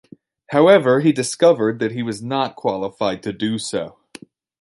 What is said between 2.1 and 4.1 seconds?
not qualified to do so.